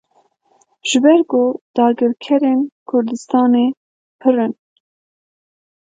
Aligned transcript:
Ji 0.87 0.97
ber 1.03 1.19
ku 1.29 1.41
dagirkerên 1.75 2.59
Kurdistanê 2.87 3.65
pir 4.19 4.35
in. 4.45 4.53